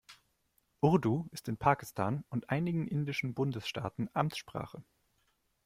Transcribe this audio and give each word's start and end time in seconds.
Urdu 0.81 1.27
ist 1.29 1.47
in 1.47 1.57
Pakistan 1.57 2.25
und 2.31 2.49
einigen 2.49 2.87
indischen 2.87 3.35
Bundesstaaten 3.35 4.09
Amtssprache. 4.15 4.83